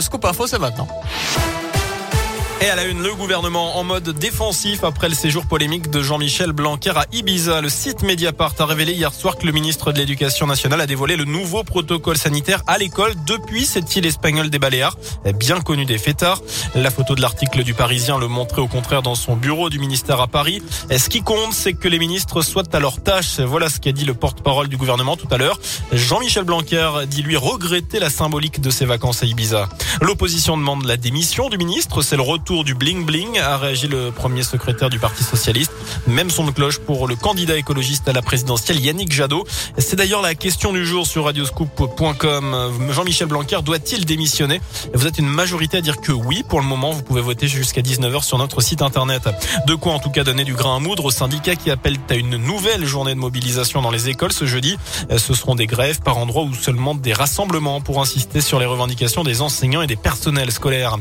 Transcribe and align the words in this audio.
Scoop 0.00 0.24
Info, 0.24 0.46
c'est 0.46 0.58
maintenant. 0.58 0.88
Et 2.62 2.68
à 2.68 2.76
la 2.76 2.84
une, 2.84 3.02
le 3.02 3.14
gouvernement 3.14 3.78
en 3.78 3.84
mode 3.84 4.10
défensif 4.10 4.84
après 4.84 5.08
le 5.08 5.14
séjour 5.14 5.46
polémique 5.46 5.88
de 5.88 6.02
Jean-Michel 6.02 6.52
Blanquer 6.52 6.92
à 6.94 7.06
Ibiza. 7.10 7.62
Le 7.62 7.70
site 7.70 8.02
Mediapart 8.02 8.52
a 8.58 8.66
révélé 8.66 8.92
hier 8.92 9.14
soir 9.14 9.38
que 9.38 9.46
le 9.46 9.52
ministre 9.52 9.92
de 9.92 9.98
l'Éducation 9.98 10.46
nationale 10.46 10.82
a 10.82 10.86
dévoilé 10.86 11.16
le 11.16 11.24
nouveau 11.24 11.64
protocole 11.64 12.18
sanitaire 12.18 12.62
à 12.66 12.76
l'école 12.76 13.14
depuis 13.26 13.64
cette 13.64 13.96
île 13.96 14.04
espagnole 14.04 14.50
des 14.50 14.58
Baléares, 14.58 14.98
bien 15.36 15.62
connue 15.62 15.86
des 15.86 15.96
fêtards. 15.96 16.42
La 16.74 16.90
photo 16.90 17.14
de 17.14 17.22
l'article 17.22 17.64
du 17.64 17.72
Parisien 17.72 18.18
le 18.18 18.28
montrait 18.28 18.60
au 18.60 18.68
contraire 18.68 19.00
dans 19.00 19.14
son 19.14 19.36
bureau 19.36 19.70
du 19.70 19.78
ministère 19.78 20.20
à 20.20 20.26
Paris. 20.26 20.62
Et 20.90 20.98
ce 20.98 21.08
qui 21.08 21.22
compte, 21.22 21.54
c'est 21.54 21.72
que 21.72 21.88
les 21.88 21.98
ministres 21.98 22.42
soient 22.42 22.74
à 22.74 22.78
leur 22.78 23.02
tâche. 23.02 23.40
Voilà 23.40 23.70
ce 23.70 23.80
qu'a 23.80 23.92
dit 23.92 24.04
le 24.04 24.12
porte-parole 24.12 24.68
du 24.68 24.76
gouvernement 24.76 25.16
tout 25.16 25.28
à 25.30 25.38
l'heure. 25.38 25.58
Jean-Michel 25.92 26.44
Blanquer 26.44 26.90
dit 27.08 27.22
lui 27.22 27.38
regretter 27.38 28.00
la 28.00 28.10
symbolique 28.10 28.60
de 28.60 28.68
ses 28.68 28.84
vacances 28.84 29.22
à 29.22 29.26
Ibiza. 29.26 29.70
L'opposition 30.02 30.58
demande 30.58 30.84
la 30.84 30.98
démission 30.98 31.48
du 31.48 31.56
ministre. 31.56 32.02
C'est 32.02 32.16
le 32.16 32.22
retour 32.22 32.49
du 32.50 32.74
bling 32.74 33.04
bling, 33.04 33.38
a 33.38 33.56
réagi 33.58 33.86
le 33.86 34.10
premier 34.10 34.42
secrétaire 34.42 34.90
du 34.90 34.98
Parti 34.98 35.22
socialiste. 35.22 35.70
Même 36.08 36.30
son 36.30 36.44
de 36.44 36.50
cloche 36.50 36.78
pour 36.78 37.06
le 37.06 37.14
candidat 37.14 37.56
écologiste 37.56 38.08
à 38.08 38.12
la 38.12 38.22
présidentielle 38.22 38.80
Yannick 38.80 39.12
Jadot. 39.12 39.46
C'est 39.78 39.94
d'ailleurs 39.94 40.20
la 40.20 40.34
question 40.34 40.72
du 40.72 40.84
jour 40.84 41.06
sur 41.06 41.26
radioscoop.com. 41.26 42.90
Jean-Michel 42.90 43.28
Blanquer 43.28 43.58
doit-il 43.62 44.04
démissionner? 44.04 44.60
Vous 44.94 45.06
êtes 45.06 45.18
une 45.18 45.28
majorité 45.28 45.76
à 45.76 45.80
dire 45.80 46.00
que 46.00 46.10
oui. 46.10 46.42
Pour 46.48 46.60
le 46.60 46.66
moment, 46.66 46.90
vous 46.90 47.02
pouvez 47.02 47.20
voter 47.20 47.46
jusqu'à 47.46 47.82
19h 47.82 48.24
sur 48.24 48.36
notre 48.36 48.60
site 48.60 48.82
internet. 48.82 49.28
De 49.68 49.76
quoi 49.76 49.92
en 49.92 50.00
tout 50.00 50.10
cas 50.10 50.24
donner 50.24 50.44
du 50.44 50.54
grain 50.54 50.76
à 50.76 50.80
moudre 50.80 51.04
aux 51.04 51.12
syndicats 51.12 51.54
qui 51.54 51.70
appellent 51.70 51.98
à 52.08 52.14
une 52.14 52.36
nouvelle 52.36 52.84
journée 52.84 53.14
de 53.14 53.20
mobilisation 53.20 53.80
dans 53.80 53.92
les 53.92 54.08
écoles 54.08 54.32
ce 54.32 54.44
jeudi. 54.44 54.76
Ce 55.16 55.34
seront 55.34 55.54
des 55.54 55.68
grèves 55.68 56.00
par 56.00 56.18
endroits 56.18 56.42
ou 56.42 56.54
seulement 56.54 56.96
des 56.96 57.12
rassemblements 57.12 57.80
pour 57.80 58.00
insister 58.00 58.40
sur 58.40 58.58
les 58.58 58.66
revendications 58.66 59.22
des 59.22 59.40
enseignants 59.40 59.82
et 59.82 59.86
des 59.86 59.96
personnels 59.96 60.50
scolaires. 60.50 60.96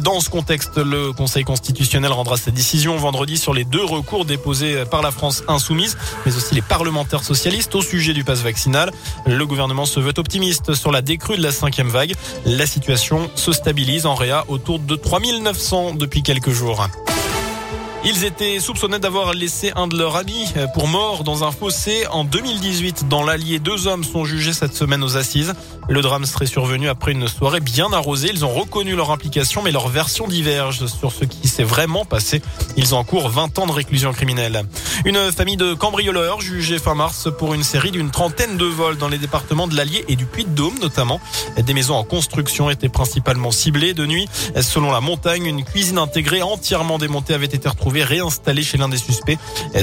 Dans 0.00 0.20
ce 0.20 0.30
contexte, 0.30 0.78
le 0.94 1.12
Conseil 1.12 1.42
constitutionnel 1.44 2.12
rendra 2.12 2.36
sa 2.36 2.52
décision 2.52 2.96
vendredi 2.96 3.36
sur 3.36 3.52
les 3.52 3.64
deux 3.64 3.84
recours 3.84 4.24
déposés 4.24 4.84
par 4.90 5.02
la 5.02 5.10
France 5.10 5.42
insoumise, 5.48 5.96
mais 6.24 6.36
aussi 6.36 6.54
les 6.54 6.62
parlementaires 6.62 7.24
socialistes 7.24 7.74
au 7.74 7.82
sujet 7.82 8.12
du 8.12 8.22
pass 8.22 8.42
vaccinal. 8.42 8.92
Le 9.26 9.44
gouvernement 9.44 9.86
se 9.86 9.98
veut 9.98 10.14
optimiste 10.16 10.74
sur 10.74 10.92
la 10.92 11.02
décrue 11.02 11.36
de 11.36 11.42
la 11.42 11.50
cinquième 11.50 11.88
vague. 11.88 12.14
La 12.46 12.66
situation 12.66 13.28
se 13.34 13.52
stabilise 13.52 14.06
en 14.06 14.14
réa 14.14 14.44
autour 14.48 14.78
de 14.78 14.94
3900 14.94 15.94
depuis 15.94 16.22
quelques 16.22 16.50
jours. 16.50 16.86
Ils 18.06 18.24
étaient 18.24 18.60
soupçonnés 18.60 18.98
d'avoir 18.98 19.32
laissé 19.32 19.72
un 19.76 19.86
de 19.86 19.96
leurs 19.96 20.16
amis 20.16 20.52
pour 20.74 20.88
mort 20.88 21.24
dans 21.24 21.42
un 21.42 21.50
fossé 21.50 22.06
en 22.10 22.24
2018 22.24 23.08
dans 23.08 23.22
l'Allier. 23.22 23.58
Deux 23.60 23.86
hommes 23.86 24.04
sont 24.04 24.26
jugés 24.26 24.52
cette 24.52 24.74
semaine 24.74 25.02
aux 25.02 25.16
assises. 25.16 25.54
Le 25.88 26.02
drame 26.02 26.26
serait 26.26 26.44
survenu 26.44 26.88
après 26.90 27.12
une 27.12 27.28
soirée 27.28 27.60
bien 27.60 27.90
arrosée. 27.94 28.28
Ils 28.30 28.44
ont 28.44 28.52
reconnu 28.52 28.94
leur 28.94 29.10
implication, 29.10 29.62
mais 29.62 29.72
leur 29.72 29.88
version 29.88 30.28
diverge 30.28 30.84
sur 30.86 31.12
ce 31.12 31.24
qui 31.24 31.48
s'est 31.48 31.64
vraiment 31.64 32.04
passé. 32.04 32.42
Ils 32.76 32.94
encourent 32.94 33.30
20 33.30 33.58
ans 33.58 33.66
de 33.66 33.72
réclusion 33.72 34.12
criminelle. 34.12 34.64
Une 35.06 35.32
famille 35.32 35.56
de 35.56 35.72
cambrioleurs 35.72 36.42
jugée 36.42 36.78
fin 36.78 36.94
mars 36.94 37.28
pour 37.38 37.54
une 37.54 37.62
série 37.62 37.90
d'une 37.90 38.10
trentaine 38.10 38.58
de 38.58 38.66
vols 38.66 38.98
dans 38.98 39.08
les 39.08 39.18
départements 39.18 39.66
de 39.66 39.76
l'Allier 39.76 40.04
et 40.08 40.16
du 40.16 40.26
Puy-de-Dôme 40.26 40.78
notamment. 40.78 41.22
Des 41.56 41.72
maisons 41.72 41.94
en 41.94 42.04
construction 42.04 42.68
étaient 42.68 42.90
principalement 42.90 43.50
ciblées 43.50 43.94
de 43.94 44.04
nuit. 44.04 44.28
Selon 44.60 44.92
la 44.92 45.00
montagne, 45.00 45.46
une 45.46 45.64
cuisine 45.64 45.96
intégrée 45.96 46.42
entièrement 46.42 46.98
démontée 46.98 47.32
avait 47.32 47.46
été 47.46 47.66
retrouvée 47.66 47.93
réinstallé 48.02 48.62
chez 48.62 48.78
l'un 48.78 48.88
des 48.88 48.96
suspects. 48.96 49.38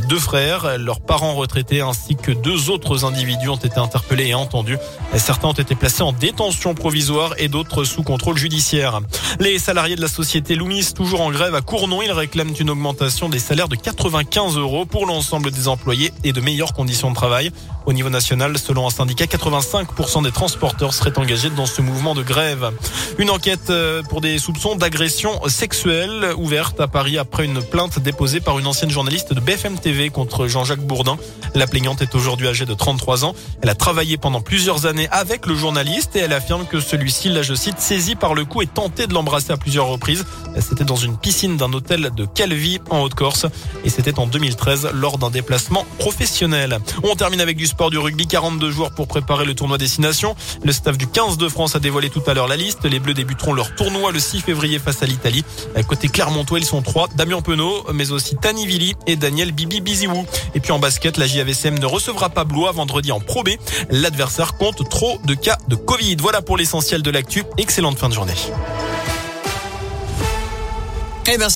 Deux 0.08 0.20
frères, 0.20 0.78
leurs 0.78 1.02
parents 1.02 1.36
retraités 1.36 1.82
ainsi 1.82 2.16
que 2.16 2.32
deux 2.32 2.70
autres 2.70 3.06
individus 3.06 3.50
ont 3.50 3.56
été 3.56 3.78
interpellés 3.78 4.28
et 4.28 4.34
entendus. 4.34 4.78
Certains 5.16 5.50
ont 5.50 5.54
été 5.54 5.76
placés 5.76 6.04
en 6.04 6.12
détention 6.12 6.74
provisoire 6.74 7.34
et 7.38 7.48
d'autres 7.48 7.84
sous 7.84 8.04
contrôle 8.04 8.38
judiciaire. 8.38 9.02
Les 9.40 9.60
salariés 9.60 9.96
de 9.96 10.02
la 10.02 10.08
société 10.08 10.56
Loomis, 10.56 10.94
toujours 10.94 11.22
en 11.22 11.32
grève 11.32 11.56
à 11.56 11.62
Cournon, 11.62 12.02
ils 12.02 12.12
réclament 12.12 12.54
une 12.60 12.70
augmentation 12.70 13.30
des 13.30 13.40
salaires 13.40 13.68
de 13.68 13.76
95 13.76 14.58
euros 14.58 14.86
pour 14.86 15.06
l'ensemble 15.06 15.52
des 15.52 15.68
employés 15.68 16.12
et 16.24 16.34
de 16.34 16.42
meilleures 16.42 16.74
conditions 16.74 17.10
de 17.10 17.16
travail. 17.16 17.52
Au 17.86 17.94
niveau 17.94 18.10
national, 18.10 18.58
selon 18.58 18.88
un 18.88 18.90
syndicat, 18.90 19.26
85% 19.26 20.24
des 20.24 20.32
transporteurs 20.32 20.94
seraient 20.94 21.18
engagés 21.18 21.50
dans 21.50 21.66
ce 21.66 21.82
mouvement 21.82 22.16
de 22.16 22.24
grève. 22.24 22.72
Une 23.18 23.30
enquête 23.30 23.70
euh, 23.70 24.04
pour 24.04 24.22
des 24.22 24.38
soupçons 24.38 24.76
d'agression 24.76 25.32
sexuelle 25.48 26.34
ouverte 26.38 26.80
à 26.80 26.88
Paris 26.88 27.18
après 27.18 27.46
une 27.46 27.62
plainte 27.62 28.00
déposée 28.02 28.40
par 28.40 28.60
une 28.60 28.68
ancienne 28.68 28.90
journaliste 28.90 29.34
de 29.34 29.40
BFM 29.40 29.80
TV 29.80 30.10
contre 30.10 30.48
Jean-Jacques 30.48 30.86
Bourdin. 30.86 31.18
La 31.56 31.68
plaignante 31.68 32.02
est 32.02 32.16
aujourd'hui 32.16 32.48
âgée 32.48 32.66
de 32.66 32.74
33 32.74 33.26
ans. 33.26 33.36
Elle 33.62 33.70
a 33.70 33.76
travaillé 33.76 34.18
pendant 34.18 34.42
plusieurs 34.42 34.86
années 34.86 35.08
avec 35.12 35.46
le 35.46 35.56
journaliste 35.56 36.16
et 36.16 36.20
elle 36.20 36.34
affirme 36.34 36.66
que 36.66 36.80
celui-ci 36.80 37.30
l'a, 37.30 37.42
je 37.42 37.54
cite, 37.54 37.80
saisi 37.80 38.16
par 38.16 38.34
le 38.34 38.46
cou 38.46 38.62
et 38.62 38.68
tenté 38.68 39.08
de 39.08 39.14
l'embrasser 39.14 39.52
à 39.52 39.58
plusieurs 39.58 39.88
reprises. 39.88 40.26
C'était 40.60 40.84
dans 40.84 40.96
une 40.96 41.18
piscine 41.18 41.58
d'un 41.58 41.72
hôtel 41.74 42.10
de 42.16 42.26
Calvi 42.26 42.80
en 42.90 43.02
Haute-Corse 43.02 43.46
et 43.84 43.90
c'était 43.90 44.20
en 44.20 44.28
2013 44.28 44.90
lors 44.94 45.18
d'un 45.18 45.30
déplacement 45.30 45.86
professionnel. 46.00 46.80
On 47.04 47.16
termine 47.16 47.42
avec 47.42 47.58
du 47.58 47.68
sport 47.68 47.90
du 47.90 47.98
rugby, 47.98 48.28
42 48.28 48.72
jours 48.72 48.92
pour 48.92 49.08
préparer 49.08 49.46
le 49.46 49.54
tournoi 49.54 49.78
destination. 49.78 50.36
Le 50.64 50.72
staff 50.72 50.98
du 50.98 51.08
15 51.08 51.38
de 51.38 51.48
France 51.50 51.76
a 51.76 51.80
dévoilé 51.80 52.10
tout 52.10 52.24
à 52.28 52.34
l'heure 52.34 52.48
la 52.48 52.58
liste. 52.58 52.84
Les 52.86 53.00
Bleus 53.00 53.14
débuteront 53.14 53.54
leur 53.54 53.76
tournoi 53.76 54.12
le 54.12 54.20
6 54.20 54.42
février 54.42 54.80
face 54.80 55.04
à 55.04 55.06
l'Italie. 55.06 55.44
Côté 55.88 56.08
Clermontois, 56.08 56.60
ils 56.60 56.66
sont 56.66 56.82
trois. 56.82 57.08
Damien 57.16 57.42
Penaud, 57.42 57.86
mais 57.94 58.12
aussi 58.12 58.36
Tani 58.36 58.66
Vili 58.66 58.96
et 59.08 59.16
Daniel 59.16 59.52
Bibi 59.52 59.82
Biziou. 59.82 60.26
Et 60.56 60.60
puis 60.60 60.72
en 60.72 60.80
basket, 60.80 61.18
la 61.18 61.28
JAVCM 61.28 61.80
ne 61.80 61.86
recevra 61.86 62.30
pas 62.30 62.44
Blois 62.44 62.72
vendredi 62.72 63.12
en 63.12 63.20
Pro 63.20 63.44
B. 63.44 63.50
L'adversaire 63.90 64.54
compte 64.56 64.88
trop 64.90 65.20
de 65.26 65.34
cas 65.34 65.58
de 65.68 65.76
Covid. 65.76 66.18
Voilà 66.20 66.42
pour 66.42 66.58
l'essentiel 66.58 67.02
de 67.02 67.12
l'actu. 67.12 67.44
Excellente 67.58 67.98
fin 67.98 68.10
de 68.10 68.14
journée. 68.14 68.34
Eh 71.34 71.38
ben, 71.38 71.50